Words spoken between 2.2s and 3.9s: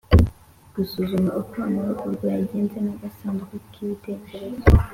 yagenze n agasanduku k